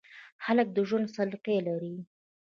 [0.45, 1.95] هلک د ژوند سلیقه لري.